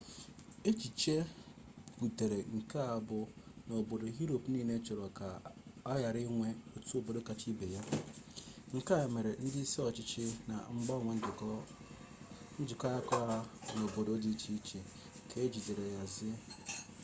echiche 0.71 1.15
butere 1.99 2.39
nke 2.57 2.79
a 2.95 2.97
bụ 3.07 3.19
na 3.67 3.73
obodo 3.81 4.05
yuropu 4.17 4.47
niile 4.51 4.75
chọrọ 4.85 5.07
ka 5.17 5.27
a 5.91 5.93
ghara 6.01 6.19
inwe 6.27 6.49
otu 6.77 6.93
obodo 6.99 7.19
kacha 7.27 7.45
ibe 7.53 7.65
ya 7.75 7.81
ike 7.89 7.99
nke 8.75 8.93
a 9.01 9.05
mere 9.13 9.31
ndị 9.43 9.59
isi 9.65 9.79
ọchịchị 9.89 10.23
na-agbanwe 10.47 11.11
njikọ 12.61 12.85
aka 12.99 13.17
ha 13.27 13.37
n'obodo 13.77 14.11
dị 14.23 14.29
iche 14.35 14.51
iche 14.59 14.79
ka 15.29 15.35
ejigide 15.45 15.83
nhazi 15.95 16.29